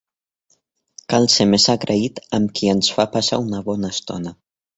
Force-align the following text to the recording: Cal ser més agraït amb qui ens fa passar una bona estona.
Cal 1.13 1.29
ser 1.33 1.47
més 1.51 1.67
agraït 1.73 2.17
amb 2.39 2.55
qui 2.61 2.73
ens 2.75 2.91
fa 2.97 3.07
passar 3.19 3.41
una 3.45 3.61
bona 3.71 3.93
estona. 3.99 4.35